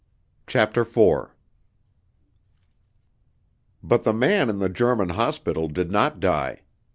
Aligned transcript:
CHAPTER 0.47 0.81
IV 0.81 1.27
But 3.83 4.03
the 4.03 4.13
man 4.15 4.49
in 4.49 4.57
the 4.57 4.67
German 4.67 5.09
hospital 5.09 5.67
did 5.67 5.91
not 5.91 6.19
die. 6.19 6.63